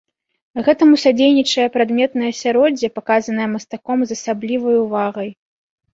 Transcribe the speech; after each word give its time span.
Гэтаму 0.67 0.95
садзейнічае 1.03 1.67
прадметнае 1.75 2.31
асяроддзе, 2.35 2.87
паказанае 2.97 3.47
мастаком 3.55 3.97
з 4.13 4.19
асаблівай 4.19 4.75
увагай. 4.85 5.29